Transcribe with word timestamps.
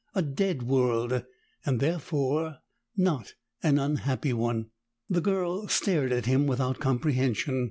A 0.15 0.23
dead 0.23 0.63
world, 0.63 1.25
and 1.63 1.79
therefore 1.79 2.57
not 2.97 3.35
an 3.61 3.77
unhappy 3.77 4.33
one." 4.33 4.71
The 5.11 5.21
girl 5.21 5.67
stared 5.67 6.11
at 6.11 6.25
him 6.25 6.47
without 6.47 6.79
comprehension. 6.79 7.59